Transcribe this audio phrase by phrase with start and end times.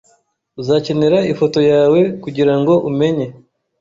[0.61, 3.25] Uzakenera ifoto yawe kugirango umenye.